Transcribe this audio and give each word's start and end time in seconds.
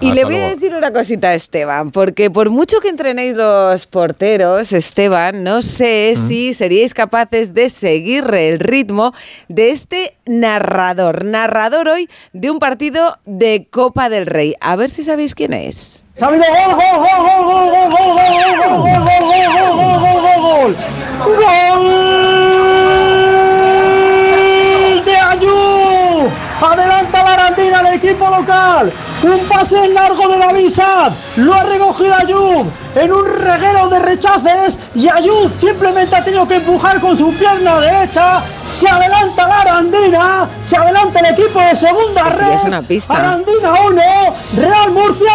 Y 0.00 0.12
le 0.12 0.24
voy 0.24 0.34
a 0.36 0.50
decir 0.50 0.74
una 0.74 0.92
cosita 0.92 1.28
a 1.28 1.34
Esteban, 1.34 1.90
porque 1.90 2.30
por 2.30 2.50
mucho 2.50 2.80
que 2.80 2.88
entrenéis 2.88 3.34
los 3.34 3.86
porteros, 3.86 4.72
Esteban, 4.72 5.42
no 5.42 5.62
sé 5.62 6.14
si 6.16 6.52
seríais 6.52 6.92
capaces 6.92 7.54
de 7.54 7.68
seguir 7.70 8.24
el 8.34 8.60
ritmo 8.60 9.14
de 9.48 9.70
este 9.70 10.16
narrador, 10.26 11.24
narrador 11.24 11.88
hoy 11.88 12.10
de 12.32 12.50
un 12.50 12.58
partido 12.58 13.18
de 13.24 13.68
Copa 13.70 14.08
del 14.08 14.26
Rey. 14.26 14.54
A 14.60 14.76
ver 14.76 14.90
si 14.90 15.02
sabéis 15.02 15.34
quién 15.34 15.54
es. 15.54 16.04
gol, 16.18 16.36
gol, 16.36 16.44
gol, 16.44 16.76
gol, 17.30 17.70
gol, 17.70 17.90
gol, 17.90 18.00
gol, 18.00 18.20
gol, 18.58 18.80
gol, 18.80 18.86
gol, 18.86 19.46
gol, 19.46 20.00
gol, 20.00 20.20
gol, 20.20 20.76
gol, 20.76 20.76
de 21.38 21.79
Un 29.22 29.38
pase 29.48 29.88
largo 29.88 30.28
de 30.28 30.38
David 30.38 30.68
Sad. 30.68 31.12
Lo 31.36 31.52
ha 31.54 31.62
recogido 31.64 32.14
Ayub 32.14 32.66
en 32.94 33.12
un 33.12 33.24
reguero 33.26 33.88
de 33.88 33.98
rechaces. 33.98 34.78
Y 34.94 35.08
Ayub 35.08 35.50
simplemente 35.58 36.16
ha 36.16 36.24
tenido 36.24 36.48
que 36.48 36.54
empujar 36.56 37.00
con 37.00 37.14
su 37.16 37.32
pierna 37.34 37.78
derecha. 37.80 38.42
Se 38.66 38.88
adelanta 38.88 39.46
la 39.46 39.60
Arandina. 39.60 40.48
Se 40.60 40.76
adelanta 40.76 41.18
el 41.20 41.26
equipo 41.34 41.60
de 41.60 41.74
segunda 41.74 42.30
red. 42.30 42.52
es 42.54 42.64
una 42.64 42.80
pista. 42.82 43.14
Arandina 43.14 43.72
1. 43.88 44.02
Real 44.56 44.90
Murcia 44.92 45.32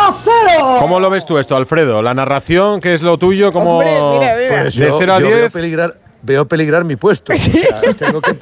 0. 0.50 0.78
¿Cómo 0.80 1.00
lo 1.00 1.10
ves 1.12 1.26
tú 1.26 1.38
esto, 1.38 1.56
Alfredo? 1.56 2.02
La 2.02 2.14
narración, 2.16 2.80
que 2.82 2.94
es 2.96 3.04
lo 3.04 3.18
tuyo, 3.20 3.52
como 3.54 3.74
Hombre, 3.78 3.92
mira, 3.94 4.36
mira. 4.36 4.36
de 4.36 4.48
Pues 4.64 4.74
yo- 4.74 4.98
0 4.98 5.14
a 5.14 5.20
yo 5.20 5.28
veo 5.28 5.38
10. 5.38 5.52
peligrar, 5.52 5.96
veo 6.24 6.48
peligrar 6.48 6.84
mi 6.86 6.96
puesto. 6.96 7.34
O 7.36 7.38
sea, 7.38 7.94
tengo 8.00 8.20
que 8.22 8.34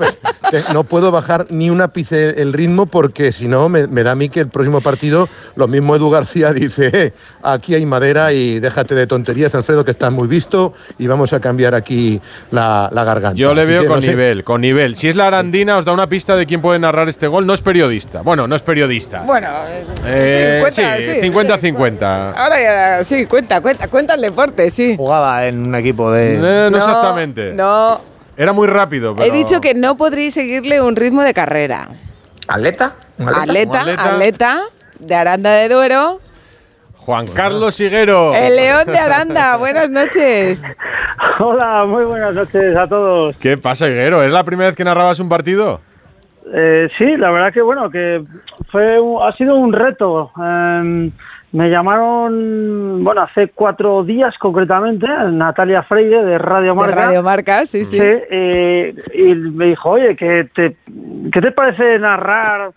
no 0.74 0.84
puedo 0.84 1.12
bajar 1.12 1.48
ni 1.50 1.70
un 1.70 1.82
ápice 1.82 2.42
el 2.42 2.54
ritmo 2.54 2.86
porque 2.86 3.32
si 3.32 3.48
no 3.48 3.70
me, 3.70 3.88
me 3.88 4.04
da 4.04 4.12
a 4.12 4.16
mí 4.16 4.30
que 4.30 4.40
el 4.42 4.48
próximo 4.50 4.82
partido 4.82 5.28
lo 5.56 5.68
mismo 5.68 5.96
Edu 5.96 6.10
García 6.10 6.54
dice, 6.54 6.90
"Eh, 6.94 7.14
aquí 7.42 7.74
hay 7.76 7.86
madera 7.86 8.32
y 8.34 8.60
déjate 8.60 8.94
de 8.96 9.08
tonterías, 9.08 9.54
Alfredo, 9.56 9.84
que 9.84 9.92
estás 9.92 10.12
muy 10.12 10.28
visto 10.28 10.74
y 11.00 11.08
vamos 11.08 11.34
a 11.34 11.40
cambiar 11.40 11.74
aquí 11.76 12.22
la, 12.52 12.90
la 12.94 13.04
garganta. 13.04 13.38
Yo 13.38 13.54
le 13.54 13.62
Así 13.64 13.72
veo 13.72 13.82
que 13.82 13.88
con 13.88 13.96
no 13.98 14.02
sé. 14.02 14.08
nivel, 14.10 14.44
con 14.44 14.62
nivel. 14.62 14.96
Si 14.96 15.08
es 15.08 15.16
la 15.16 15.28
Arandina, 15.28 15.78
os 15.78 15.86
da 15.86 15.92
una 15.94 16.08
pista 16.08 16.36
de 16.36 16.46
quién 16.46 16.62
puede 16.62 16.80
narrar 16.80 17.10
este 17.10 17.28
gol. 17.28 17.46
No 17.46 17.54
es 17.54 17.62
periodista. 17.62 18.22
Bueno, 18.22 18.48
no 18.48 18.56
es 18.56 18.62
periodista. 18.62 19.22
Bueno, 19.26 19.48
Eh, 20.06 20.62
50, 20.66 20.98
sí, 20.98 21.06
sí, 21.22 21.22
50-50. 21.32 22.34
Ahora 22.36 22.56
ya, 22.62 23.04
sí, 23.04 23.26
cuenta, 23.26 23.62
cuenta, 23.62 23.88
cuenta 23.88 24.14
el 24.16 24.22
deporte, 24.22 24.70
sí. 24.70 24.96
Jugaba 24.98 25.48
en 25.48 25.68
un 25.68 25.76
equipo 25.76 26.12
de. 26.12 26.36
Eh, 26.36 26.70
no, 26.72 26.78
exactamente. 26.78 27.54
No, 27.54 28.00
Era 28.38 28.54
muy 28.54 28.68
rápido. 28.68 29.12
he 29.14 29.16
pero- 29.16 29.34
dicho 29.34 29.62
que 29.62 29.74
no 29.74 29.96
podréis 29.98 30.34
seguirle 30.34 30.82
un 30.82 30.96
ritmo 30.96 31.22
de 31.22 31.34
carrera. 31.34 31.90
¿Atleta? 32.48 32.96
¿Un 33.18 33.30
atleta? 33.30 33.82
Atleta, 33.98 34.62
de 35.00 35.16
Aranda 35.16 35.52
de 35.52 35.70
Duero. 35.70 36.20
Juan 36.98 37.28
Carlos 37.28 37.80
Higuero. 37.80 38.34
El 38.34 38.56
León 38.56 38.86
de 38.88 38.98
Aranda, 38.98 39.58
buenas 39.58 39.90
noches. 39.90 40.64
Hola, 41.40 41.86
muy 41.86 42.06
buenas 42.06 42.34
noches 42.34 42.76
a 42.78 42.88
todos. 42.88 43.36
¿Qué 43.38 43.58
pasa, 43.58 43.88
Higuero? 43.90 44.24
¿Es 44.24 44.32
la 44.32 44.44
primera 44.44 44.70
vez 44.70 44.76
que 44.78 44.84
narrabas 44.84 45.20
un 45.20 45.30
partido? 45.30 45.82
Eh, 46.54 46.88
sí, 46.98 47.06
la 47.18 47.30
verdad 47.32 47.54
que 47.54 47.62
bueno, 47.62 47.90
que 47.90 48.24
fue 48.72 49.00
un- 49.00 49.22
ha 49.22 49.36
sido 49.38 49.56
un 49.56 49.74
reto. 49.74 50.32
Em, 50.38 51.12
me 51.54 51.70
llamaron, 51.70 53.04
bueno, 53.04 53.22
hace 53.22 53.50
cuatro 53.50 54.04
días 54.04 54.36
concretamente, 54.40 55.06
Natalia 55.08 55.84
Freire 55.84 56.24
de 56.24 56.40
Radio 56.40 56.72
De 56.72 56.80
Marca. 56.80 57.06
Radio 57.06 57.22
Marca, 57.22 57.66
sí, 57.68 57.86
sí. 57.86 58.00
Sí, 58.00 58.04
eh, 58.04 58.96
y 59.14 59.36
me 59.36 59.68
dijo, 59.68 59.92
oye, 59.92 60.16
¿qué 60.16 60.50
te, 60.54 60.76
¿qué 61.32 61.42
te 61.42 61.52
parece 61.52 62.00
narrar? 62.00 62.72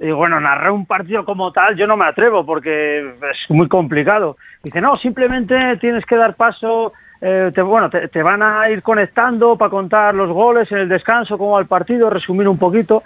Y 0.00 0.10
bueno, 0.12 0.40
narrar 0.40 0.70
un 0.70 0.86
partido 0.86 1.26
como 1.26 1.52
tal 1.52 1.76
yo 1.76 1.86
no 1.86 1.98
me 1.98 2.06
atrevo 2.06 2.44
porque 2.46 3.00
es 3.00 3.50
muy 3.50 3.68
complicado. 3.68 4.38
Dice, 4.62 4.80
no, 4.80 4.96
simplemente 4.96 5.54
tienes 5.76 6.06
que 6.06 6.16
dar 6.16 6.34
paso, 6.34 6.94
eh, 7.24 7.52
te, 7.54 7.62
bueno, 7.62 7.88
te, 7.88 8.08
te 8.08 8.20
van 8.20 8.42
a 8.42 8.68
ir 8.68 8.82
conectando 8.82 9.56
para 9.56 9.70
contar 9.70 10.12
los 10.12 10.28
goles 10.30 10.70
en 10.72 10.78
el 10.78 10.88
descanso, 10.88 11.38
cómo 11.38 11.52
va 11.52 11.60
el 11.60 11.66
partido, 11.66 12.10
resumir 12.10 12.48
un 12.48 12.58
poquito. 12.58 13.04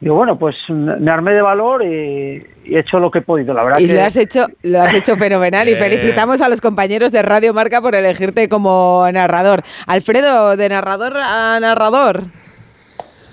Y 0.00 0.08
bueno, 0.08 0.38
pues 0.38 0.56
me 0.68 1.10
armé 1.10 1.34
de 1.34 1.42
valor 1.42 1.84
y, 1.84 2.42
y 2.64 2.74
he 2.74 2.80
hecho 2.80 2.98
lo 2.98 3.10
que 3.10 3.18
he 3.18 3.22
podido, 3.22 3.52
la 3.52 3.62
verdad 3.64 3.78
Y 3.78 3.86
que... 3.86 3.92
lo 3.92 4.00
has 4.02 4.16
hecho, 4.16 4.46
lo 4.62 4.80
has 4.80 4.94
hecho 4.94 5.16
fenomenal 5.16 5.68
y 5.68 5.76
felicitamos 5.76 6.40
a 6.40 6.48
los 6.48 6.62
compañeros 6.62 7.12
de 7.12 7.20
Radio 7.20 7.52
Marca 7.52 7.82
por 7.82 7.94
elegirte 7.94 8.48
como 8.48 9.06
narrador. 9.12 9.60
Alfredo, 9.86 10.56
de 10.56 10.68
narrador 10.70 11.12
a 11.18 11.60
narrador. 11.60 12.22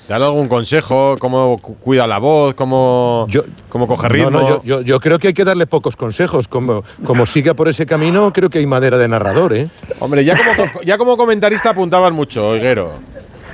Dale 0.07 0.23
algún 0.25 0.47
consejo, 0.47 1.15
cómo 1.19 1.57
cu- 1.57 1.77
cuida 1.77 2.05
la 2.05 2.19
voz, 2.19 2.53
cómo, 2.53 3.25
Yo- 3.27 3.43
cómo 3.69 3.87
coge 3.87 4.07
ritmo. 4.07 4.29
no, 4.29 4.47
yo, 4.47 4.61
yo- 4.63 4.81
yo 4.81 4.99
creo 4.99 5.17
que 5.17 5.29
hay 5.29 5.33
que 5.33 5.43
darle 5.43 5.65
pocos 5.65 5.95
consejos. 5.95 6.47
Como, 6.47 6.83
como 7.03 7.25
siga 7.25 7.55
por 7.55 7.67
ese 7.67 7.87
camino, 7.87 8.31
creo 8.31 8.49
que 8.51 8.59
hay 8.59 8.67
madera 8.67 8.97
de 8.99 9.07
narrador, 9.07 9.53
¿eh? 9.53 9.67
Hombre, 9.99 10.23
ya 10.23 10.35
como, 10.37 10.55
co- 10.55 10.81
ya 10.83 10.97
como 10.99 11.17
comentarista 11.17 11.71
apuntabas 11.71 12.13
mucho, 12.13 12.55
Higuero. 12.55 12.91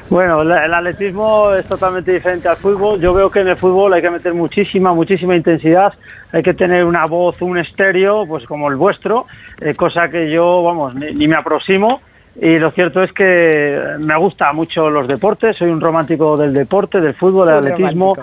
Bueno, 0.09 0.41
el 0.41 0.73
atletismo 0.73 1.53
es 1.53 1.65
totalmente 1.65 2.11
diferente 2.11 2.49
al 2.49 2.57
fútbol. 2.57 2.99
Yo 2.99 3.13
veo 3.13 3.31
que 3.31 3.39
en 3.39 3.47
el 3.47 3.55
fútbol 3.55 3.93
hay 3.93 4.01
que 4.01 4.09
meter 4.11 4.33
muchísima, 4.33 4.93
muchísima 4.93 5.37
intensidad. 5.37 5.93
Hay 6.33 6.43
que 6.43 6.53
tener 6.53 6.83
una 6.83 7.05
voz, 7.05 7.41
un 7.41 7.57
estéreo, 7.57 8.25
pues 8.27 8.45
como 8.45 8.69
el 8.69 8.75
vuestro, 8.75 9.25
eh, 9.61 9.73
cosa 9.73 10.09
que 10.09 10.29
yo, 10.29 10.63
vamos, 10.63 10.95
ni, 10.95 11.13
ni 11.13 11.27
me 11.29 11.37
aproximo. 11.37 12.01
Y 12.39 12.57
lo 12.59 12.71
cierto 12.71 13.03
es 13.03 13.11
que 13.11 13.81
me 13.99 14.17
gusta 14.17 14.53
mucho 14.53 14.89
los 14.89 15.07
deportes. 15.07 15.57
Soy 15.57 15.69
un 15.69 15.81
romántico 15.81 16.37
del 16.37 16.53
deporte, 16.53 17.01
del 17.01 17.13
fútbol, 17.13 17.47
del 17.47 17.57
atletismo. 17.73 18.13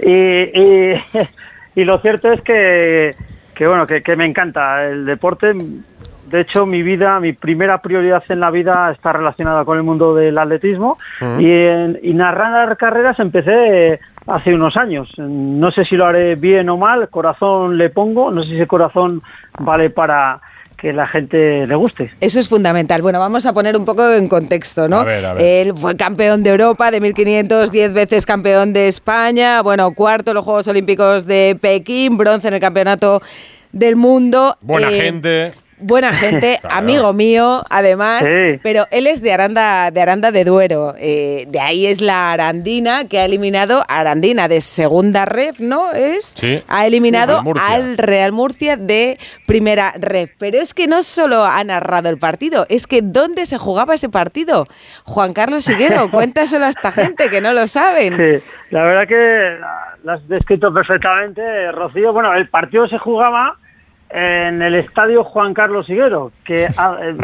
Y, 0.00 0.12
y, 0.12 0.94
y 1.80 1.84
lo 1.84 1.98
cierto 2.00 2.32
es 2.32 2.40
que, 2.42 3.14
que 3.54 3.66
bueno, 3.66 3.86
que, 3.86 4.02
que 4.02 4.16
me 4.16 4.26
encanta 4.26 4.84
el 4.84 5.04
deporte. 5.06 5.52
De 6.26 6.40
hecho, 6.40 6.66
mi 6.66 6.82
vida, 6.82 7.20
mi 7.20 7.32
primera 7.32 7.78
prioridad 7.78 8.24
en 8.28 8.40
la 8.40 8.50
vida 8.50 8.90
está 8.90 9.12
relacionada 9.12 9.64
con 9.64 9.76
el 9.76 9.84
mundo 9.84 10.14
del 10.16 10.36
atletismo 10.36 10.96
y, 11.38 11.48
en- 11.48 11.98
y 12.02 12.12
narrar 12.12 12.76
carreras 12.76 13.20
empecé 13.20 14.00
hace 14.26 14.52
unos 14.52 14.76
años. 14.76 15.12
No 15.18 15.70
sé 15.70 15.84
si 15.84 15.94
lo 15.96 16.06
haré 16.06 16.34
bien 16.34 16.68
o 16.70 16.76
mal, 16.76 17.08
corazón 17.08 17.78
le 17.78 17.90
pongo, 17.90 18.32
no 18.32 18.42
sé 18.42 18.48
si 18.48 18.54
ese 18.56 18.66
corazón 18.66 19.20
vale 19.60 19.90
para 19.90 20.40
que 20.84 20.92
la 20.92 21.06
gente 21.08 21.66
le 21.66 21.74
guste. 21.76 22.10
Eso 22.20 22.38
es 22.38 22.46
fundamental. 22.46 23.00
Bueno, 23.00 23.18
vamos 23.18 23.46
a 23.46 23.54
poner 23.54 23.74
un 23.74 23.86
poco 23.86 24.06
en 24.12 24.28
contexto, 24.28 24.86
¿no? 24.86 24.98
A 24.98 25.04
ver, 25.04 25.24
a 25.24 25.32
ver. 25.32 25.42
Él 25.42 25.72
fue 25.74 25.96
campeón 25.96 26.42
de 26.42 26.50
Europa 26.50 26.90
de 26.90 27.00
1500, 27.00 27.70
10 27.72 27.94
veces 27.94 28.26
campeón 28.26 28.74
de 28.74 28.86
España, 28.86 29.62
bueno, 29.62 29.90
cuarto 29.92 30.32
en 30.32 30.34
los 30.34 30.44
Juegos 30.44 30.68
Olímpicos 30.68 31.26
de 31.26 31.56
Pekín, 31.58 32.18
bronce 32.18 32.48
en 32.48 32.54
el 32.54 32.60
Campeonato 32.60 33.22
del 33.72 33.96
Mundo. 33.96 34.58
Buena 34.60 34.90
Eh, 34.90 35.00
gente. 35.00 35.52
Buena 35.86 36.12
gente, 36.14 36.58
Claro. 36.62 36.76
amigo 36.76 37.12
mío, 37.12 37.62
además, 37.68 38.24
Sí. 38.24 38.58
pero 38.62 38.86
él 38.90 39.06
es 39.06 39.20
de 39.20 39.32
Aranda, 39.34 39.90
de 39.90 40.00
Aranda 40.00 40.30
de 40.30 40.44
Duero. 40.44 40.94
eh, 40.98 41.44
de 41.48 41.60
ahí 41.60 41.84
es 41.86 42.00
la 42.00 42.32
Arandina 42.32 43.06
que 43.06 43.18
ha 43.18 43.26
eliminado 43.26 43.82
Arandina 43.88 44.48
de 44.48 44.62
segunda 44.62 45.26
ref, 45.26 45.60
¿no? 45.60 45.92
Es 45.92 46.34
Sí. 46.38 46.62
ha 46.68 46.86
eliminado 46.86 47.42
Al 47.68 47.98
Real 47.98 48.32
Murcia 48.32 48.76
de 48.78 49.18
primera 49.46 49.92
ref. 49.98 50.30
Pero 50.38 50.58
es 50.58 50.72
que 50.72 50.86
no 50.86 51.02
solo 51.02 51.44
ha 51.44 51.62
narrado 51.64 52.08
el 52.08 52.18
partido, 52.18 52.64
es 52.70 52.86
que 52.86 53.00
¿dónde 53.02 53.44
se 53.44 53.58
jugaba 53.58 53.94
ese 53.94 54.08
partido? 54.08 54.66
Juan 55.04 55.34
Carlos 55.34 55.68
Higuero, 55.68 56.10
cuéntaselo 56.10 56.64
a 56.64 56.70
esta 56.70 56.92
gente 56.92 57.28
que 57.28 57.40
no 57.42 57.52
lo 57.52 57.66
saben. 57.66 58.16
Sí, 58.16 58.44
la 58.70 58.84
verdad 58.84 59.06
que 59.06 59.58
lo 60.04 60.12
has 60.12 60.26
descrito 60.28 60.72
perfectamente, 60.72 61.42
Rocío. 61.72 62.12
Bueno, 62.14 62.32
el 62.34 62.48
partido 62.48 62.88
se 62.88 62.96
jugaba 62.98 63.58
en 64.10 64.62
el 64.62 64.74
estadio 64.76 65.24
Juan 65.24 65.54
Carlos 65.54 65.88
Higuero, 65.88 66.30
que 66.44 66.68
ah, 66.76 66.96
eh, 67.02 67.14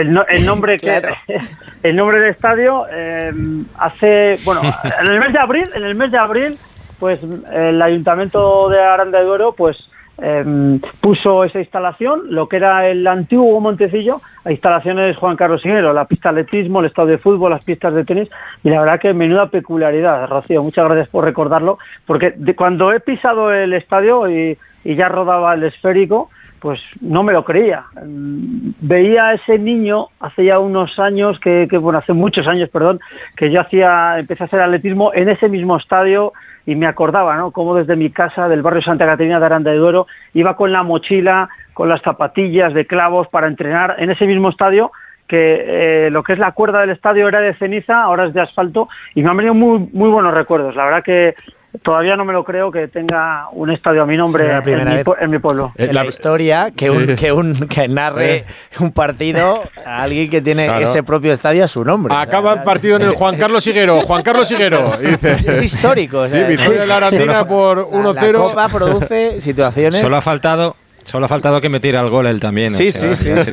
el, 0.00 0.12
no- 0.12 0.24
el 0.28 0.46
nombre 0.46 0.78
que 0.78 0.86
Claro. 1.00 1.08
el 1.82 1.96
nombre 1.96 2.20
del 2.20 2.30
estadio 2.30 2.84
eh, 2.90 3.30
hace 3.78 4.38
bueno 4.44 4.60
en 5.02 5.10
el 5.12 5.18
mes 5.20 5.32
de 5.32 5.38
abril 5.38 5.68
en 5.74 5.84
el 5.84 5.94
mes 5.94 6.10
de 6.10 6.18
abril 6.18 6.56
pues 6.98 7.20
el 7.52 7.80
ayuntamiento 7.80 8.68
de 8.70 8.80
Aranda 8.82 9.18
de 9.18 9.24
Duero 9.24 9.52
pues 9.52 9.76
eh, 10.20 10.80
puso 11.00 11.44
esa 11.44 11.60
instalación, 11.60 12.22
lo 12.34 12.48
que 12.48 12.56
era 12.56 12.88
el 12.88 13.06
antiguo 13.06 13.60
Montecillo, 13.60 14.20
a 14.44 14.50
instalaciones 14.50 15.16
Juan 15.16 15.36
Carlos 15.36 15.64
Higuero, 15.64 15.92
la 15.92 16.06
pista 16.06 16.32
de 16.32 16.40
atletismo, 16.40 16.80
el 16.80 16.86
estadio 16.86 17.10
de 17.12 17.18
fútbol, 17.18 17.52
las 17.52 17.62
pistas 17.62 17.94
de 17.94 18.04
tenis, 18.04 18.28
y 18.64 18.70
la 18.70 18.80
verdad 18.80 18.98
que 18.98 19.12
menuda 19.14 19.46
peculiaridad, 19.46 20.26
Rocío, 20.28 20.64
muchas 20.64 20.86
gracias 20.86 21.08
por 21.08 21.22
recordarlo, 21.22 21.78
porque 22.04 22.32
de- 22.36 22.56
cuando 22.56 22.92
he 22.92 22.98
pisado 22.98 23.52
el 23.52 23.72
estadio 23.74 24.28
y, 24.28 24.58
y 24.82 24.96
ya 24.96 25.06
rodaba 25.08 25.54
el 25.54 25.62
esférico, 25.62 26.30
pues 26.60 26.80
no 27.00 27.22
me 27.22 27.32
lo 27.32 27.44
creía. 27.44 27.84
Veía 28.02 29.28
a 29.28 29.34
ese 29.34 29.58
niño 29.58 30.08
hace 30.20 30.44
ya 30.44 30.58
unos 30.58 30.98
años, 30.98 31.38
que, 31.40 31.66
que, 31.70 31.78
bueno, 31.78 31.98
hace 31.98 32.12
muchos 32.12 32.46
años, 32.46 32.68
perdón, 32.70 33.00
que 33.36 33.50
yo 33.50 33.60
hacía, 33.60 34.18
empecé 34.18 34.44
a 34.44 34.46
hacer 34.46 34.60
atletismo 34.60 35.12
en 35.14 35.28
ese 35.28 35.48
mismo 35.48 35.76
estadio 35.76 36.32
y 36.66 36.74
me 36.74 36.86
acordaba, 36.86 37.36
¿no? 37.36 37.50
Cómo 37.50 37.74
desde 37.74 37.96
mi 37.96 38.10
casa 38.10 38.48
del 38.48 38.62
barrio 38.62 38.82
Santa 38.82 39.06
Catarina 39.06 39.40
de 39.40 39.46
Aranda 39.46 39.70
de 39.70 39.78
Duero 39.78 40.06
iba 40.34 40.56
con 40.56 40.72
la 40.72 40.82
mochila, 40.82 41.48
con 41.72 41.88
las 41.88 42.02
zapatillas 42.02 42.74
de 42.74 42.86
clavos 42.86 43.28
para 43.28 43.46
entrenar 43.46 43.96
en 43.98 44.10
ese 44.10 44.26
mismo 44.26 44.50
estadio 44.50 44.90
que 45.28 46.06
eh, 46.06 46.10
lo 46.10 46.22
que 46.22 46.32
es 46.32 46.38
la 46.38 46.52
cuerda 46.52 46.80
del 46.80 46.90
estadio 46.90 47.28
era 47.28 47.40
de 47.40 47.54
ceniza, 47.54 48.02
ahora 48.02 48.26
es 48.26 48.34
de 48.34 48.40
asfalto 48.40 48.88
y 49.14 49.22
me 49.22 49.30
han 49.30 49.36
venido 49.36 49.54
muy 49.54 49.88
muy 49.92 50.08
buenos 50.08 50.32
recuerdos. 50.34 50.74
La 50.74 50.84
verdad 50.84 51.04
que 51.04 51.34
todavía 51.82 52.16
no 52.16 52.24
me 52.24 52.32
lo 52.32 52.44
creo 52.44 52.70
que 52.72 52.88
tenga 52.88 53.48
un 53.52 53.70
estadio 53.70 54.02
a 54.02 54.06
mi 54.06 54.16
nombre 54.16 54.48
la 54.48 54.56
en 54.56 54.62
primera 54.62 54.90
mi, 54.94 55.02
en 55.20 55.30
mi 55.30 55.38
pueblo. 55.38 55.72
Eh, 55.76 55.84
en 55.86 55.94
la, 55.94 56.02
la- 56.02 56.08
historia 56.08 56.70
que, 56.74 56.90
un, 56.90 57.14
que, 57.14 57.30
un, 57.30 57.54
que 57.68 57.86
narre 57.88 58.46
un 58.80 58.90
partido 58.92 59.62
a 59.84 60.02
alguien 60.02 60.30
que 60.30 60.40
tiene 60.40 60.64
Claro. 60.66 60.82
ese 60.82 61.02
propio 61.02 61.32
estadio 61.32 61.64
a 61.64 61.68
su 61.68 61.84
nombre. 61.84 62.14
Acaba 62.16 62.52
el 62.54 62.62
partido 62.62 62.96
en 62.96 63.02
el 63.02 63.12
Juan 63.12 63.36
Carlos 63.36 63.66
Higuero. 63.66 64.00
Juan 64.00 64.22
Carlos 64.22 64.50
Higuero. 64.50 64.90
Dice, 65.00 65.32
Es 65.32 65.62
histórico. 65.62 66.20
o 66.20 66.28
sea, 66.28 66.46
Sí, 66.46 66.52
victoria 66.56 66.80
de 66.80 66.86
la 66.86 66.96
Arandina 66.96 67.46
por 67.46 67.78
La, 67.78 67.84
1-0. 67.84 68.32
la 68.32 68.38
Copa 68.38 68.68
produce 68.68 69.40
situaciones. 69.40 70.00
Solo 70.00 70.16
ha 70.16 70.20
faltado, 70.22 70.76
solo 71.08 71.24
ha 71.26 71.28
faltado 71.28 71.60
que 71.60 71.68
metiera 71.68 72.00
el 72.00 72.10
gol 72.10 72.26
él 72.26 72.38
también. 72.40 72.68
Sí, 72.70 72.88
o 72.88 72.92
sea, 72.92 73.16
sí, 73.16 73.26
sí. 73.44 73.52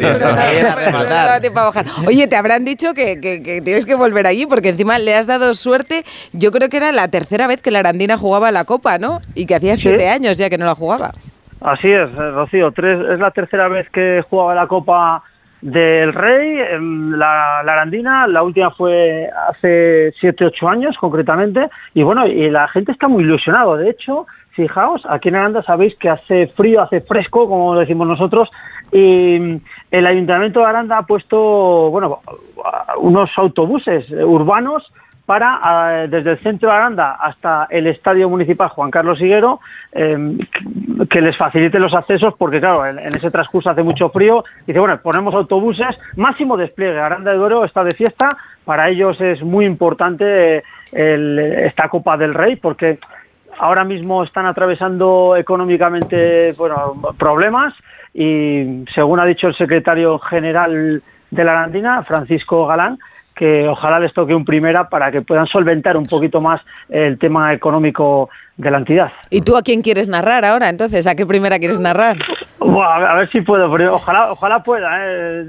Oye, 2.07 2.27
te 2.27 2.35
habrán 2.35 2.65
dicho 2.65 2.93
que, 2.93 3.19
que- 3.19 3.41
que 3.41 3.61
tienes 3.61 3.85
que 3.85 3.95
volver 3.95 4.27
allí 4.27 4.45
porque 4.45 4.69
encima 4.69 4.99
le 4.99 5.15
has 5.15 5.27
dado 5.27 5.53
suerte. 5.53 6.03
Yo 6.33 6.51
creo 6.51 6.69
que 6.69 6.77
era 6.77 6.91
la 6.91 7.07
tercera 7.07 7.47
vez 7.47 7.61
que 7.61 7.71
la 7.71 7.79
Arandina 7.79 8.17
jugaba 8.17 8.51
la 8.51 8.65
Copa, 8.65 8.97
¿no? 8.97 9.21
Y 9.35 9.45
que 9.45 9.55
hacía 9.55 9.75
Sí. 9.75 9.83
siete 9.89 10.09
años 10.09 10.37
ya 10.37 10.49
que 10.49 10.57
no 10.57 10.65
la 10.65 10.75
jugaba. 10.75 11.11
Así 11.61 11.87
es, 11.91 12.09
eh, 12.09 12.31
Rocío. 12.31 12.71
Tres, 12.71 12.99
es 13.13 13.19
la 13.19 13.31
tercera 13.31 13.67
vez 13.67 13.87
que 13.91 14.21
jugaba 14.29 14.53
la 14.53 14.67
Copa 14.67 15.23
del 15.65 16.13
Rey, 16.13 16.59
la, 17.17 17.63
la 17.65 17.73
Arandina. 17.73 18.27
La 18.27 18.43
última 18.43 18.69
fue 18.69 19.27
hace 19.49 20.13
7, 20.19 20.45
8 20.45 20.69
años, 20.69 20.95
concretamente. 20.97 21.69
Y 21.95 22.03
bueno, 22.03 22.27
y 22.27 22.51
la 22.51 22.67
gente 22.67 22.91
está 22.91 23.07
muy 23.07 23.23
ilusionado. 23.23 23.75
De 23.75 23.89
hecho, 23.89 24.27
fijaos, 24.51 25.01
aquí 25.09 25.29
en 25.29 25.37
Aranda 25.37 25.63
sabéis 25.63 25.95
que 25.95 26.09
hace 26.09 26.47
frío, 26.55 26.83
hace 26.83 27.01
fresco, 27.01 27.49
como 27.49 27.75
decimos 27.75 28.07
nosotros. 28.07 28.47
Y 28.91 29.59
el 29.89 30.05
Ayuntamiento 30.05 30.59
de 30.59 30.67
Aranda 30.67 30.99
ha 30.99 31.03
puesto, 31.07 31.89
bueno, 31.89 32.19
unos 32.99 33.31
autobuses 33.35 34.05
urbanos 34.11 34.83
para 35.25 36.03
eh, 36.03 36.07
desde 36.07 36.31
el 36.31 36.39
centro 36.39 36.69
de 36.69 36.75
Aranda 36.75 37.13
hasta 37.19 37.67
el 37.69 37.87
Estadio 37.87 38.29
Municipal 38.29 38.69
Juan 38.69 38.91
Carlos 38.91 39.19
Higuero 39.19 39.59
eh, 39.91 40.37
que 41.09 41.21
les 41.21 41.35
facilite 41.37 41.79
los 41.79 41.93
accesos 41.93 42.33
porque 42.37 42.59
claro, 42.59 42.85
en, 42.85 42.99
en 42.99 43.15
ese 43.17 43.31
transcurso 43.31 43.69
hace 43.69 43.81
mucho 43.83 44.09
frío. 44.09 44.43
Dice, 44.67 44.79
bueno, 44.79 44.99
ponemos 45.01 45.33
autobuses, 45.33 45.95
máximo 46.15 46.57
despliegue, 46.57 46.99
Aranda 46.99 47.31
de 47.31 47.37
Duero 47.37 47.65
está 47.65 47.83
de 47.83 47.91
fiesta, 47.95 48.29
para 48.65 48.89
ellos 48.89 49.19
es 49.19 49.41
muy 49.41 49.65
importante 49.65 50.57
eh, 50.57 50.63
el- 50.91 51.39
esta 51.39 51.89
Copa 51.89 52.17
del 52.17 52.33
Rey 52.33 52.55
porque 52.57 52.99
ahora 53.57 53.83
mismo 53.83 54.23
están 54.23 54.45
atravesando 54.45 55.35
económicamente 55.37 56.51
bueno, 56.57 56.93
problemas 57.17 57.73
y 58.13 58.85
según 58.93 59.19
ha 59.19 59.25
dicho 59.25 59.47
el 59.47 59.55
secretario 59.55 60.19
general 60.19 61.01
de 61.31 61.43
la 61.43 61.51
Arandina, 61.51 62.03
Francisco 62.03 62.65
Galán, 62.67 62.97
que 63.35 63.67
ojalá 63.67 63.99
les 63.99 64.13
toque 64.13 64.33
un 64.33 64.45
primera 64.45 64.87
para 64.89 65.11
que 65.11 65.21
puedan 65.21 65.45
solventar 65.47 65.97
un 65.97 66.05
poquito 66.05 66.39
más 66.41 66.61
el 66.89 67.17
tema 67.19 67.53
económico 67.53 68.29
de 68.57 68.71
la 68.71 68.77
entidad. 68.77 69.11
¿Y 69.29 69.41
tú 69.41 69.57
a 69.57 69.61
quién 69.61 69.81
quieres 69.81 70.07
narrar 70.07 70.45
ahora 70.45 70.69
entonces? 70.69 71.05
¿A 71.07 71.15
qué 71.15 71.25
primera 71.25 71.59
quieres 71.59 71.79
narrar? 71.79 72.17
A, 72.61 73.15
ver, 73.19 73.29
si 73.31 73.41
puedo, 73.41 73.71
pero 73.71 73.95
ojalá, 73.95 74.31
ojalá 74.31 74.63
pueda. 74.63 74.87
¿eh? 74.99 75.45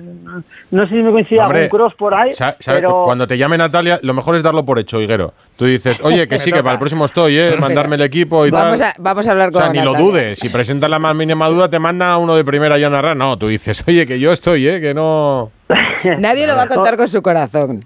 No 0.70 0.82
sé 0.84 0.90
si 0.90 1.02
me 1.02 1.10
coincide 1.10 1.40
Hombre, 1.40 1.64
algún 1.64 1.78
cross 1.78 1.94
por 1.94 2.14
ahí, 2.14 2.32
sa- 2.32 2.56
sabe- 2.58 2.78
pero 2.80 3.04
Cuando 3.04 3.26
te 3.26 3.38
llame 3.38 3.56
Natalia, 3.56 3.98
lo 4.02 4.12
mejor 4.12 4.36
es 4.36 4.42
darlo 4.42 4.64
por 4.64 4.78
hecho, 4.78 5.00
Higuero. 5.00 5.32
Tú 5.56 5.64
dices, 5.64 6.00
oye, 6.04 6.28
que 6.28 6.38
sí, 6.38 6.52
que 6.52 6.62
para 6.62 6.72
el 6.74 6.78
próximo 6.78 7.04
estoy, 7.06 7.38
¿eh? 7.38 7.52
Mandarme 7.60 7.96
el 7.96 8.02
equipo 8.02 8.44
y 8.46 8.50
Vamos 8.50 8.80
tal. 8.80 8.90
a, 8.90 8.92
vamos 8.98 9.26
a 9.26 9.30
hablar 9.32 9.48
O 9.48 9.52
con 9.52 9.62
sea, 9.62 9.72
ni 9.72 9.80
lo 9.80 9.94
dudes. 9.94 10.38
Si 10.38 10.48
presentas 10.50 10.90
la 10.90 10.98
más 10.98 11.14
mínima 11.16 11.48
duda, 11.48 11.70
te 11.70 11.78
manda 11.78 12.16
uno 12.18 12.36
de 12.36 12.44
primera 12.44 12.76
ya 12.76 12.88
a 12.88 12.90
narrar. 12.90 13.16
No, 13.16 13.38
tú 13.38 13.48
dices, 13.48 13.82
oye, 13.88 14.06
que 14.06 14.18
yo 14.20 14.30
estoy, 14.32 14.68
¿eh? 14.68 14.80
Que 14.80 14.92
no. 14.92 15.50
Nadie 16.18 16.46
lo 16.46 16.56
va 16.56 16.62
a 16.62 16.68
contar 16.68 16.96
con 16.96 17.08
su 17.08 17.22
corazón. 17.22 17.84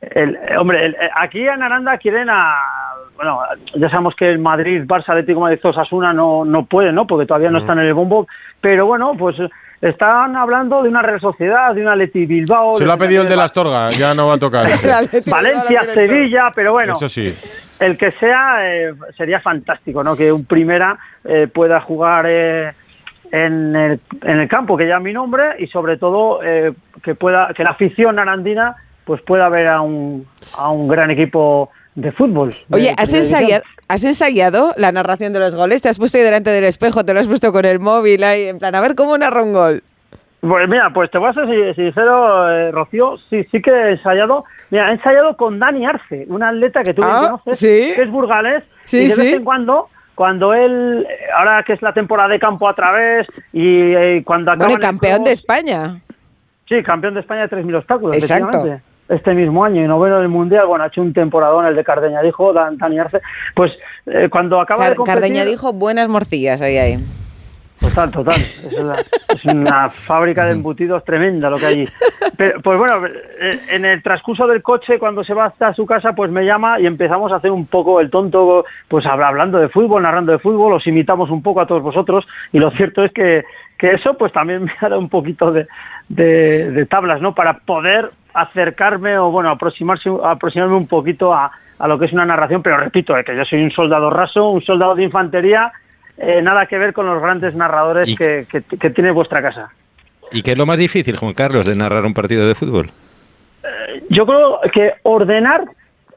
El, 0.00 0.38
hombre, 0.58 0.86
el- 0.86 0.96
aquí 1.16 1.46
en 1.46 1.62
Aranda 1.62 1.98
quieren 1.98 2.28
a. 2.30 2.56
Bueno, 3.16 3.40
ya 3.74 3.90
sabemos 3.90 4.14
que 4.16 4.30
el 4.30 4.38
Madrid, 4.38 4.82
Barça, 4.86 5.10
Atlético 5.10 5.40
de 5.40 5.56
Madrid, 5.56 5.60
Osasuna 5.62 6.14
no, 6.14 6.44
no 6.46 6.64
puede, 6.64 6.90
¿no? 6.90 7.06
Porque 7.06 7.26
todavía 7.26 7.50
no 7.50 7.58
están 7.58 7.78
en 7.78 7.84
el 7.86 7.92
bombo. 7.92 8.26
Pero 8.62 8.86
bueno, 8.86 9.12
pues 9.18 9.36
están 9.82 10.36
hablando 10.36 10.82
de 10.82 10.88
una 10.88 11.02
Real 11.02 11.20
Sociedad, 11.20 11.74
de 11.74 11.82
una 11.82 11.96
Leti 11.96 12.24
Bilbao. 12.24 12.74
Se 12.74 12.84
lo 12.84 12.92
ha 12.92 12.96
pedido 12.96 13.22
el 13.22 13.28
de 13.28 13.36
la 13.36 13.44
Astorga, 13.44 13.90
ya 13.90 14.14
no 14.14 14.28
va 14.28 14.34
a 14.34 14.38
tocar. 14.38 14.66
Valencia. 15.26 15.82
Sevilla, 15.82 16.48
pero 16.54 16.72
bueno. 16.72 16.96
Eso 16.96 17.08
sí. 17.08 17.34
el 17.78 17.98
que 17.98 18.12
sea 18.12 18.60
eh, 18.62 18.94
sería 19.16 19.40
fantástico, 19.40 20.02
¿no? 20.02 20.16
Que 20.16 20.32
un 20.32 20.44
primera 20.44 20.98
eh, 21.24 21.46
pueda 21.52 21.80
jugar 21.80 22.24
eh, 22.28 22.72
en, 23.32 23.76
el, 23.76 24.00
en 24.22 24.40
el 24.40 24.48
campo 24.48 24.76
que 24.76 24.84
llama 24.86 25.04
mi 25.04 25.12
nombre 25.12 25.54
y 25.58 25.66
sobre 25.68 25.96
todo 25.98 26.40
eh, 26.42 26.72
que 27.02 27.14
pueda 27.14 27.48
que 27.56 27.62
la 27.64 27.70
afición 27.70 28.18
arandina 28.18 28.76
pues 29.04 29.22
pueda 29.22 29.48
ver 29.48 29.66
a 29.68 29.80
un, 29.80 30.26
a 30.56 30.70
un 30.70 30.86
gran 30.88 31.10
equipo 31.10 31.70
de 31.94 32.12
fútbol. 32.12 32.50
de 32.68 32.76
Oye, 32.76 32.94
¿has 32.96 33.12
ensayado, 33.12 33.62
¿has 33.88 34.04
ensayado 34.04 34.72
la 34.76 34.92
narración 34.92 35.32
de 35.32 35.40
los 35.40 35.56
goles? 35.56 35.82
¿Te 35.82 35.88
has 35.88 35.98
puesto 35.98 36.18
ahí 36.18 36.24
delante 36.24 36.50
del 36.50 36.64
espejo? 36.64 37.04
¿Te 37.04 37.12
lo 37.14 37.20
has 37.20 37.26
puesto 37.26 37.52
con 37.52 37.64
el 37.64 37.80
móvil 37.80 38.22
ahí? 38.22 38.44
En 38.44 38.58
plan, 38.58 38.74
a 38.74 38.80
ver 38.80 38.94
cómo 38.94 39.16
narra 39.18 39.42
un 39.42 39.52
gol. 39.52 39.82
Pues 40.40 40.68
mira, 40.70 40.90
pues 40.94 41.10
te 41.10 41.18
voy 41.18 41.28
a 41.28 41.32
ser 41.34 41.46
sin- 41.46 41.74
sincero, 41.74 42.50
eh, 42.50 42.70
Rocío, 42.70 43.18
sí, 43.28 43.44
sí 43.50 43.60
que 43.60 43.70
he 43.70 43.90
ensayado. 43.92 44.44
Mira, 44.70 44.88
he 44.90 44.92
ensayado 44.94 45.36
con 45.36 45.58
Dani 45.58 45.84
Arce, 45.84 46.24
un 46.28 46.42
atleta 46.42 46.82
que 46.82 46.94
tú 46.94 47.02
Ah, 47.04 47.26
conoces, 47.42 47.58
¿sí? 47.58 47.92
que 47.94 48.02
es 48.02 48.10
burgalés, 48.10 48.64
Sí, 48.84 48.98
y 49.04 49.08
de 49.08 49.16
vez 49.16 49.34
en 49.34 49.44
cuando, 49.44 49.88
cuando 50.20 50.52
él, 50.52 51.06
ahora 51.34 51.62
que 51.66 51.72
es 51.72 51.80
la 51.80 51.94
temporada 51.94 52.28
de 52.28 52.38
campo 52.38 52.68
a 52.68 52.74
través, 52.74 53.26
y 53.54 53.94
eh, 53.94 54.22
cuando 54.22 54.50
acaba 54.52 54.66
Bueno, 54.66 54.78
campeón 54.78 55.24
de 55.24 55.32
España. 55.32 55.98
Sí, 56.68 56.82
campeón 56.82 57.14
de 57.14 57.20
España 57.20 57.46
de 57.46 57.56
3.000 57.56 57.78
obstáculos, 57.78 58.14
Exacto. 58.18 58.66
Este 59.08 59.32
mismo 59.32 59.64
año, 59.64 59.82
y 59.82 59.88
noveno 59.88 60.18
del 60.18 60.28
Mundial, 60.28 60.66
bueno, 60.66 60.84
ha 60.84 60.88
hecho 60.88 61.00
un 61.00 61.14
temporadón 61.14 61.64
el 61.64 61.74
de 61.74 61.82
Cardeña, 61.82 62.20
dijo 62.20 62.52
Dan- 62.52 62.76
Dani 62.76 62.98
Arce. 62.98 63.22
Pues 63.56 63.72
eh, 64.04 64.28
cuando 64.30 64.60
acaba 64.60 64.80
Car- 64.82 64.90
de 64.90 64.96
competir... 64.96 65.20
Cardeña 65.22 65.44
dijo 65.46 65.72
buenas 65.72 66.06
morcillas 66.10 66.60
ahí, 66.60 66.76
ahí. 66.76 66.98
Total, 67.80 68.10
total. 68.10 68.34
Es 68.34 68.76
una, 68.84 68.94
es 68.94 69.44
una 69.46 69.88
fábrica 69.88 70.44
de 70.44 70.52
embutidos 70.52 71.02
tremenda 71.04 71.48
lo 71.48 71.56
que 71.56 71.66
hay. 71.66 71.84
Pero, 72.36 72.60
pues 72.60 72.78
bueno, 72.78 73.06
eh, 73.06 73.58
en 73.70 73.84
el 73.86 74.02
transcurso 74.02 74.46
del 74.46 74.62
coche, 74.62 74.98
cuando 74.98 75.24
se 75.24 75.32
va 75.34 75.46
hasta 75.46 75.72
su 75.72 75.86
casa, 75.86 76.12
pues 76.12 76.30
me 76.30 76.44
llama 76.44 76.78
y 76.78 76.86
empezamos 76.86 77.32
a 77.32 77.36
hacer 77.38 77.50
un 77.50 77.66
poco 77.66 78.00
el 78.00 78.10
tonto, 78.10 78.64
pues 78.88 79.06
habla- 79.06 79.28
hablando 79.28 79.58
de 79.58 79.68
fútbol, 79.70 80.02
narrando 80.02 80.32
de 80.32 80.38
fútbol, 80.38 80.74
os 80.74 80.86
imitamos 80.86 81.30
un 81.30 81.42
poco 81.42 81.60
a 81.62 81.66
todos 81.66 81.82
vosotros 81.82 82.26
y 82.52 82.58
lo 82.58 82.70
cierto 82.72 83.02
es 83.02 83.12
que, 83.12 83.44
que 83.78 83.92
eso 83.94 84.14
pues 84.14 84.32
también 84.32 84.64
me 84.64 84.72
ha 84.80 84.88
dado 84.88 84.98
un 85.00 85.08
poquito 85.08 85.50
de, 85.50 85.66
de, 86.08 86.70
de 86.70 86.86
tablas, 86.86 87.20
¿no? 87.22 87.34
Para 87.34 87.54
poder 87.60 88.10
acercarme 88.34 89.16
o, 89.18 89.30
bueno, 89.30 89.50
aproximarse, 89.50 90.10
aproximarme 90.22 90.76
un 90.76 90.86
poquito 90.86 91.32
a, 91.32 91.50
a 91.78 91.88
lo 91.88 91.98
que 91.98 92.04
es 92.06 92.12
una 92.12 92.26
narración, 92.26 92.62
pero 92.62 92.76
repito, 92.76 93.16
eh, 93.16 93.24
que 93.24 93.34
yo 93.36 93.44
soy 93.44 93.62
un 93.62 93.70
soldado 93.70 94.10
raso, 94.10 94.48
un 94.50 94.62
soldado 94.62 94.94
de 94.94 95.04
infantería, 95.04 95.72
eh, 96.20 96.40
nada 96.42 96.66
que 96.66 96.78
ver 96.78 96.92
con 96.92 97.06
los 97.06 97.20
grandes 97.20 97.54
narradores 97.54 98.08
Y- 98.08 98.14
que, 98.16 98.46
que, 98.50 98.62
que 98.62 98.90
tiene 98.90 99.10
vuestra 99.10 99.42
casa. 99.42 99.70
¿Y 100.30 100.42
qué 100.42 100.52
es 100.52 100.58
lo 100.58 100.66
más 100.66 100.78
difícil, 100.78 101.16
Juan 101.16 101.34
Carlos, 101.34 101.66
de 101.66 101.74
narrar 101.74 102.04
un 102.04 102.14
partido 102.14 102.46
de 102.46 102.54
fútbol? 102.54 102.90
Yo 104.08 104.24
creo 104.26 104.60
que 104.72 104.92
ordenar 105.02 105.64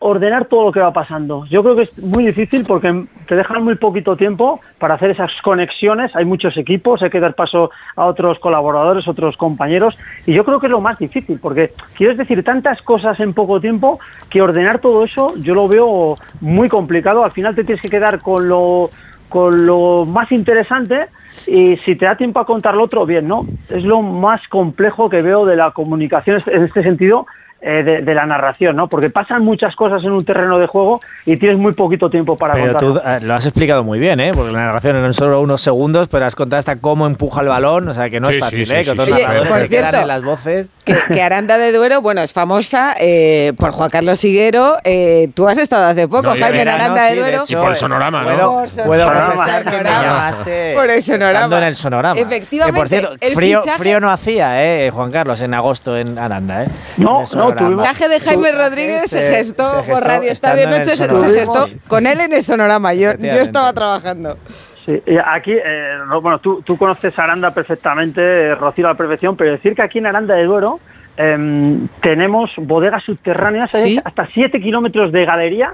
ordenar 0.06 0.46
todo 0.48 0.66
lo 0.66 0.72
que 0.74 0.82
va 0.82 0.92
pasando. 0.92 1.46
Yo 1.46 1.64
creo 1.64 1.78
que 1.78 1.84
es 1.84 1.98
muy 1.98 2.26
difícil 2.26 2.66
porque 2.68 3.06
te 3.26 3.36
dejan 3.36 3.64
muy 3.64 3.76
poquito 3.76 4.18
tiempo 4.18 4.60
para 4.78 4.96
hacer 4.96 5.12
esas 5.12 5.32
conexiones. 5.42 6.14
Hay 6.14 6.26
muchos 6.26 6.58
equipos, 6.58 7.02
hay 7.02 7.10
que 7.10 7.22
dar 7.22 7.36
paso 7.36 7.72
a 7.96 8.06
otros 8.08 8.38
colaboradores, 8.40 9.08
otros 9.08 9.38
compañeros. 9.38 9.98
Y 10.26 10.34
yo 10.34 10.44
creo 10.44 10.60
que 10.60 10.66
es 10.68 10.72
lo 10.72 10.82
más 10.82 11.00
difícil 11.00 11.40
porque 11.42 11.72
quieres 11.96 12.18
decir 12.18 12.44
tantas 12.44 12.82
cosas 12.82 13.18
en 13.22 13.34
poco 13.34 13.62
tiempo 13.62 13.98
que 14.30 14.42
ordenar 14.42 14.80
todo 14.80 15.06
eso 15.06 15.36
yo 15.38 15.56
lo 15.56 15.70
veo 15.70 16.16
muy 16.42 16.68
complicado. 16.68 17.24
Al 17.24 17.32
final 17.32 17.56
te 17.56 17.64
tienes 17.64 17.82
que 17.82 17.88
quedar 17.88 18.20
con 18.20 18.50
lo, 18.50 18.90
con 19.34 19.66
lo 19.66 20.06
más 20.06 20.32
interesante 20.32 21.08
y 21.48 21.76
si 21.78 21.96
te 21.96 22.06
da 22.06 22.16
tiempo 22.16 22.40
a 22.40 22.46
contar 22.46 22.76
lo 22.76 22.84
otro, 22.84 23.04
bien, 23.04 23.28
¿no? 23.28 23.48
Es 23.68 23.84
lo 23.84 24.04
más 24.04 24.40
complejo 24.48 25.10
que 25.10 25.24
veo 25.24 25.44
de 25.44 25.56
la 25.56 25.72
comunicación 25.72 26.44
en 26.46 26.66
este 26.66 26.84
sentido 26.84 27.26
eh, 27.60 27.82
de, 27.82 28.02
de 28.04 28.14
la 28.14 28.28
narración, 28.28 28.76
¿no? 28.76 28.88
Porque 28.90 29.10
pasan 29.10 29.42
muchas 29.44 29.76
cosas 29.76 30.04
en 30.04 30.12
un 30.12 30.24
terreno 30.24 30.60
de 30.60 30.68
juego 30.68 31.00
y 31.26 31.38
tienes 31.38 31.58
muy 31.58 31.74
poquito 31.74 32.12
tiempo 32.12 32.36
para 32.38 32.54
Pero 32.54 32.74
contarlo. 32.74 32.94
tú 32.94 33.02
eh, 33.08 33.20
lo 33.26 33.34
has 33.34 33.46
explicado 33.48 33.84
muy 33.84 33.98
bien, 33.98 34.20
¿eh? 34.20 34.34
Porque 34.36 34.52
la 34.52 34.66
narración 34.66 34.98
eran 34.98 35.14
solo 35.14 35.42
unos 35.42 35.62
segundos, 35.62 36.10
pero 36.10 36.26
has 36.26 36.36
contado 36.36 36.60
hasta 36.60 36.80
cómo 36.80 37.08
empuja 37.08 37.42
el 37.42 37.48
balón, 37.48 37.88
o 37.88 37.94
sea 37.96 38.12
que 38.12 38.20
no 38.20 38.28
Sí, 38.28 38.36
es 38.36 38.40
fácil, 38.42 38.66
sí, 38.68 38.76
¿eh? 38.76 38.84
sí, 38.84 38.86
que 38.86 38.92
otros 38.92 39.10
narradores 39.10 39.54
se 39.54 39.70
quedan 39.70 39.96
en 39.96 40.08
las 40.10 40.24
voces. 40.24 40.68
Que, 40.84 40.98
que 41.14 41.22
Aranda 41.22 41.58
de 41.58 41.72
Duero, 41.72 42.02
bueno, 42.02 42.22
es 42.22 42.34
famosa 42.34 42.94
eh, 43.00 43.54
por 43.58 43.72
Juan 43.72 43.90
Carlos 43.90 44.24
Higuero. 44.26 44.78
Eh, 44.84 45.30
tú 45.34 45.48
has 45.48 45.58
estado 45.58 45.86
hace 45.88 46.08
poco, 46.10 46.24
No, 46.24 46.36
Jaime, 46.42 46.62
en 46.64 46.68
Aranda 46.68 47.04
de 47.04 47.10
sí, 47.12 47.16
de 47.16 47.22
Duero. 47.22 47.44
Y 47.48 47.56
por 47.56 47.70
el 47.70 47.76
sonorama, 47.78 48.22
¿no? 48.22 48.26
Puedo, 48.30 48.52
Por 48.54 48.86
puedo 48.86 49.04
sonorama. 49.06 49.34
confesar 49.34 49.64
que 49.64 49.78
me 49.78 49.84
llamaste 49.90 50.74
Por 50.76 50.90
el 50.90 51.02
sonorama. 51.02 51.58
en 51.58 51.64
el 51.64 51.76
sonorama. 51.76 52.20
Efectivamente, 52.20 52.74
Que, 52.74 52.80
por 52.80 52.90
cierto, 52.90 53.16
el 53.22 53.34
frío, 53.34 53.62
fichaje- 53.62 53.78
frío 53.78 54.00
no 54.02 54.12
hacía, 54.12 54.64
¿eh? 54.64 54.92
Juan 54.92 55.10
Carlos, 55.12 55.40
en 55.42 55.54
agosto 55.54 55.98
en 55.98 56.18
Aranda, 56.20 56.64
¿eh? 56.64 56.68
No, 56.98 57.16
En 57.18 57.22
el 57.22 57.28
sonorama. 57.28 57.54
no, 57.54 57.68
tuvimos- 57.68 57.70
El 57.72 57.76
mensaje 57.94 58.10
de 58.10 58.20
Jaime 58.20 58.52
Rodríguez 58.52 59.02
se, 59.10 59.20
Se- 59.24 59.36
gestó 59.36 59.70
se 59.70 59.76
por 59.78 59.86
gestó 59.86 60.02
Radio 60.02 60.32
estando 60.32 60.58
Estadio 60.62 60.80
Noche, 60.80 60.96
se, 60.98 61.08
se 61.34 61.40
gestó 61.40 61.68
con 61.88 62.08
él 62.08 62.20
en 62.20 62.34
el 62.34 62.44
sonorama. 62.44 62.94
Yo, 62.94 63.14
yo 63.18 63.42
estaba 63.42 63.72
trabajando. 63.72 64.38
Sí, 64.86 65.02
y 65.06 65.18
aquí, 65.18 65.54
eh, 65.54 65.98
bueno, 66.22 66.40
tú, 66.40 66.62
tú 66.62 66.78
conoces 66.78 67.18
Aranda 67.18 67.52
perfectamente, 67.52 68.22
eh, 68.22 68.56
Rocío 68.56 68.86
a 68.88 68.92
la 68.92 68.98
perfección, 68.98 69.38
pero 69.38 69.52
decir 69.52 69.76
que 69.76 69.82
aquí 69.82 70.00
en 70.00 70.08
Aranda 70.08 70.36
de 70.36 70.44
Duero 70.44 70.80
em, 71.16 71.88
tenemos 72.02 72.52
bodegas 72.58 73.04
subterráneas, 73.04 73.72
Sí. 73.72 74.00
hasta 74.04 74.28
7 74.28 74.60
kilómetros 74.60 75.12
de 75.12 75.26
galería 75.26 75.74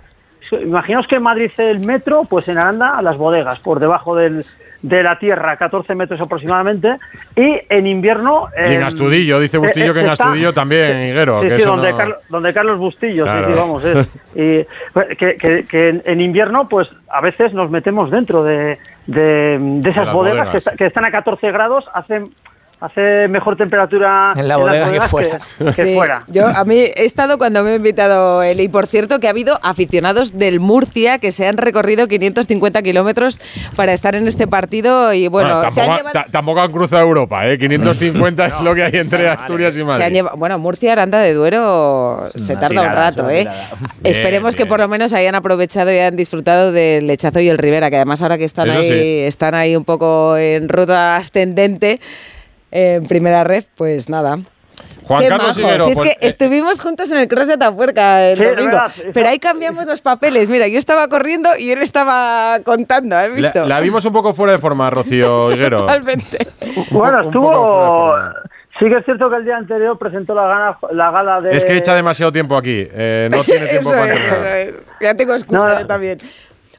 imaginaos 0.51 1.07
que 1.07 1.15
en 1.15 1.23
Madrid 1.23 1.51
el 1.57 1.85
metro, 1.85 2.23
pues 2.29 2.47
en 2.47 2.57
Aranda 2.57 3.01
las 3.01 3.17
bodegas, 3.17 3.59
por 3.59 3.79
debajo 3.79 4.15
del, 4.15 4.43
de 4.81 5.03
la 5.03 5.19
tierra, 5.19 5.57
14 5.57 5.95
metros 5.95 6.19
aproximadamente, 6.21 6.95
y 7.35 7.59
en 7.69 7.87
invierno... 7.87 8.47
Y 8.57 8.73
en 8.73 8.81
em, 8.81 8.83
Astudillo, 8.87 9.39
dice 9.39 9.57
Bustillo 9.57 9.91
eh, 9.91 9.93
que 9.93 9.99
en 10.01 10.07
está- 10.07 10.23
Astudillo 10.25 10.53
también, 10.53 11.01
Higuero. 11.09 11.41
Sí, 11.41 11.47
que 11.47 11.55
sí, 11.55 11.61
eso 11.61 11.71
donde, 11.71 11.91
no- 11.91 11.97
Carlos, 11.97 12.17
donde 12.29 12.53
Carlos 12.53 12.77
Bustillo, 12.77 13.23
sí, 13.25 13.29
Claro. 13.31 13.47
sí, 13.53 13.59
vamos. 13.59 13.85
es. 13.85 14.07
y, 14.35 15.15
que, 15.17 15.35
que- 15.35 15.65
que 15.65 16.01
en, 16.05 16.21
invierno, 16.21 16.67
pues 16.67 16.87
a 17.09 17.21
veces 17.21 17.53
nos 17.53 17.69
metemos 17.69 18.11
dentro 18.11 18.43
de, 18.43 18.77
de, 19.07 19.57
de 19.59 19.89
esas 19.89 20.11
bodegas, 20.11 20.13
bodegas. 20.13 20.49
Que, 20.51 20.57
está- 20.57 20.75
que 20.75 20.85
están 20.85 21.05
a 21.05 21.11
14 21.11 21.51
grados, 21.51 21.85
hacen 21.93 22.23
hace 22.81 23.27
mejor 23.27 23.57
temperatura 23.57 24.31
En 24.37 24.47
la 24.47 24.55
bodega 24.55 24.85
que 24.85 24.89
bodegas 24.91 25.09
fuera. 25.11 25.39
que 25.57 25.73
Sí, 25.73 25.95
fuera. 25.95 26.23
Yo 26.27 26.47
a 26.47 26.63
mí 26.63 26.75
he 26.77 27.03
estado 27.03 27.37
cuando 27.37 27.61
me 27.63 27.71
ha 27.71 27.75
invitado 27.75 28.41
él 28.41 28.61
y 28.61 28.69
por 28.69 28.87
cierto 28.87 29.19
que 29.19 29.27
ha 29.27 29.31
habido 29.31 29.59
aficionados 29.63 30.37
del 30.37 30.59
Murcia 30.61 31.19
que 31.19 31.33
se 31.33 31.45
han 31.47 31.57
recorrido 31.57 32.07
550 32.07 32.81
kilómetros 32.81 33.41
para 33.75 33.91
estar 33.91 34.15
en 34.15 34.27
este 34.27 34.47
partido 34.47 35.11
y 35.13 35.27
bueno, 35.27 35.55
Bueno, 35.55 35.69
se 35.69 35.81
han 35.81 35.87
tampoco, 35.87 35.97
llevado... 36.09 36.25
ta- 36.25 36.31
tampoco 36.31 36.61
han 36.61 36.71
cruzado 36.71 37.03
Europa, 37.03 37.47
¿eh? 37.47 37.57
550 37.57 38.45
es 38.45 38.61
lo 38.61 38.73
que 38.73 38.83
hay 38.85 38.91
entre 38.93 39.27
Asturias 39.27 39.73
y 39.75 39.79
Se 39.79 39.83
Madrid. 39.83 40.05
han 40.05 40.13
llevado- 40.13 40.37
bueno, 40.37 40.57
Murcia 40.57 40.93
Aranda 40.93 41.19
de 41.19 41.33
Duero 41.33 42.27
Es 42.33 42.45
se 42.45 42.53
tarda 42.55 42.81
un 42.81 42.87
tirada, 42.87 43.09
es 43.09 43.15
rato, 43.17 43.29
¿eh? 43.29 43.39
tirada. 43.39 43.69
Esperemos 44.05 44.55
que 44.55 44.63
bien. 44.63 44.69
por 44.69 44.79
lo 44.79 44.87
menos 44.87 45.11
hayan 45.11 45.35
aprovechado 45.35 45.91
y 45.91 45.95
hayan 45.95 46.15
disfrutado 46.15 46.71
del 46.71 47.07
lechazo 47.07 47.41
y 47.41 47.49
el 47.49 47.57
Rivera, 47.57 47.89
que 47.89 47.97
además 47.97 48.21
ahora 48.21 48.37
que 48.37 48.45
están 48.45 48.69
Eso 48.69 48.79
ahí, 48.79 48.87
sí. 48.89 49.19
están 49.25 49.53
ahí 49.53 49.75
un 49.75 49.83
poco 49.83 50.37
en 50.37 50.69
ruta 50.69 51.17
ascendente 51.17 51.99
en 52.71 53.05
primera 53.05 53.43
red, 53.43 53.63
pues 53.75 54.09
nada. 54.09 54.37
Juan 55.05 55.21
Qué 55.23 55.27
Carlos. 55.27 55.57
Higuero, 55.57 55.83
Si 55.85 55.91
es 55.91 55.97
pues, 55.97 56.09
que 56.09 56.13
eh, 56.25 56.27
estuvimos 56.29 56.79
juntos 56.79 57.09
en 57.11 57.17
el 57.17 57.27
Cross 57.27 57.47
de 57.47 57.57
Tapuerca 57.57 58.29
el 58.29 58.37
Sí, 58.37 58.43
es 58.43 58.49
domingo. 58.51 58.71
verdad, 58.71 58.91
pero 59.13 59.29
ahí 59.29 59.39
cambiamos 59.39 59.87
los 59.87 60.01
papeles. 60.01 60.47
Mira, 60.49 60.67
yo 60.67 60.77
estaba 60.77 61.07
corriendo 61.07 61.49
y 61.57 61.71
él 61.71 61.81
estaba 61.81 62.59
contando, 62.63 63.17
¿has 63.17 63.33
visto? 63.33 63.61
la, 63.61 63.65
la 63.67 63.79
vimos 63.79 64.05
un 64.05 64.13
poco 64.13 64.33
fuera 64.33 64.53
de 64.53 64.59
forma, 64.59 64.89
Rocío 64.89 65.51
Higuero. 65.55 65.79
Totalmente. 65.79 66.47
Bueno, 66.91 67.21
estuvo... 67.21 68.13
Sí 68.79 68.85
que 68.87 68.95
es 68.97 69.03
cierto 69.03 69.29
que 69.29 69.35
el 69.35 69.43
día 69.43 69.57
anterior 69.57 69.97
presentó 69.99 70.33
la, 70.33 70.43
gana, 70.47 70.77
la 70.91 71.11
gala 71.11 71.41
de... 71.41 71.57
Es 71.57 71.65
que 71.65 71.75
echa 71.75 71.93
demasiado 71.95 72.31
tiempo 72.31 72.55
aquí. 72.55 72.87
eh, 72.89 73.27
no 73.29 73.43
tiene 73.43 73.65
tiempo 73.67 73.89
Eso 73.89 73.99
para 73.99 74.13
es, 74.61 74.69
es. 74.69 74.75
Ya 75.01 75.15
tengo 75.15 75.33
excusa 75.33 75.73
No, 75.73 75.79
yo 75.81 75.85
también. 75.87 76.19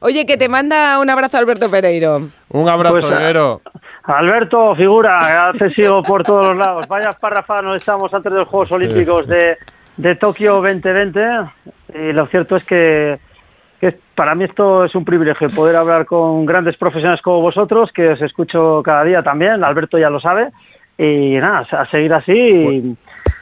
Oye, 0.01 0.25
que 0.25 0.39
te 0.39 0.49
manda 0.49 0.99
un 0.99 1.11
abrazo 1.11 1.37
Alberto 1.37 1.69
Pereiro. 1.71 2.31
Un 2.49 2.69
abrazo, 2.71 2.95
Pues, 3.01 3.05
ah, 3.05 3.21
Higuero. 3.23 3.61
Alberto, 4.11 4.75
figura, 4.75 5.21
ya 5.21 5.53
te 5.59 5.71
sigo 5.71 6.03
por 6.03 6.23
todos 6.25 6.49
los 6.49 6.57
lados. 6.57 6.89
Vaya 6.89 7.11
parrafa, 7.19 7.63
nos 7.63 7.77
estamos 7.77 8.13
antes 8.13 8.33
de 8.33 8.39
los 8.41 8.49
Juegos 8.49 8.73
Olímpicos 8.73 9.27
de, 9.27 9.57
de 9.97 10.15
Tokio 10.17 10.55
2020. 10.55 11.21
Y 11.95 12.13
lo 12.13 12.27
cierto 12.27 12.57
es 12.57 12.65
que, 12.65 13.19
que 13.81 13.97
para 14.15 14.35
mí 14.35 14.45
esto 14.45 14.85
es 14.85 14.95
un 14.95 15.05
privilegio, 15.05 15.49
poder 15.51 15.77
hablar 15.77 16.07
con 16.07 16.45
grandes 16.45 16.77
profesionales 16.77 17.23
como 17.23 17.41
vosotros, 17.41 17.91
que 17.95 18.09
os 18.11 18.23
escucho 18.23 18.83
cada 18.85 19.05
día 19.05 19.23
también. 19.23 19.65
Alberto 19.65 19.99
ya 19.99 20.11
lo 20.11 20.21
sabe. 20.21 20.49
Y 20.99 21.37
nada, 21.37 21.67
a 21.71 21.91
seguir 21.91 22.13
así 22.13 22.33
y, 22.33 22.97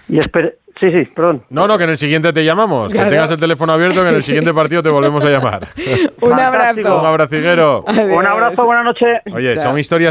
y 0.08 0.18
espero... 0.18 0.50
Sí, 0.80 0.92
sí, 0.92 1.04
perdón. 1.06 1.42
No, 1.50 1.66
no, 1.66 1.76
que 1.76 1.82
en 1.82 1.90
el 1.90 1.96
siguiente 1.96 2.32
te 2.32 2.44
llamamos. 2.44 2.92
Claro. 2.92 3.08
Que 3.08 3.16
tengas 3.16 3.30
el 3.32 3.40
teléfono 3.40 3.72
abierto, 3.72 4.00
que 4.00 4.10
en 4.10 4.14
el 4.14 4.22
siguiente 4.22 4.54
partido 4.54 4.80
te 4.80 4.88
volvemos 4.90 5.24
a 5.24 5.28
llamar. 5.28 5.66
Un. 6.20 6.32
Un 6.32 6.38
abrazo. 6.38 7.06
abrazo, 7.06 7.34
Higuero. 7.36 7.84
Un 7.84 8.24
abrazo, 8.24 8.64
buena 8.64 8.84
noche. 8.84 9.06
Oye, 9.34 9.54
Chao. 9.54 9.64
son 9.64 9.78
historias 9.80 10.06